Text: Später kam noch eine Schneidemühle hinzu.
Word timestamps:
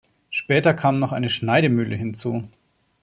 Später 0.31 0.73
kam 0.73 0.97
noch 0.99 1.11
eine 1.11 1.29
Schneidemühle 1.29 1.95
hinzu. 1.95 2.41